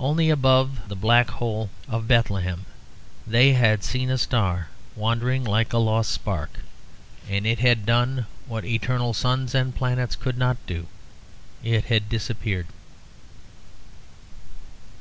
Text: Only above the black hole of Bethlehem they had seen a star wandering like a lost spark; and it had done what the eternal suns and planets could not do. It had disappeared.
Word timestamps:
Only 0.00 0.30
above 0.30 0.88
the 0.88 0.96
black 0.96 1.30
hole 1.30 1.70
of 1.86 2.08
Bethlehem 2.08 2.64
they 3.24 3.52
had 3.52 3.84
seen 3.84 4.10
a 4.10 4.18
star 4.18 4.66
wandering 4.96 5.44
like 5.44 5.72
a 5.72 5.78
lost 5.78 6.10
spark; 6.10 6.58
and 7.28 7.46
it 7.46 7.60
had 7.60 7.86
done 7.86 8.26
what 8.48 8.64
the 8.64 8.74
eternal 8.74 9.14
suns 9.14 9.54
and 9.54 9.72
planets 9.72 10.16
could 10.16 10.36
not 10.36 10.56
do. 10.66 10.88
It 11.62 11.84
had 11.84 12.08
disappeared. 12.08 12.66